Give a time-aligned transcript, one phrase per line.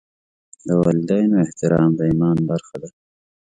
[0.67, 2.89] د والدینو احترام د ایمان برخه ده.